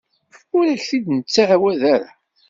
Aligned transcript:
Ur 0.57 0.65
ak-t-id-nettɛawad 0.67 1.81
ara. 1.93 2.09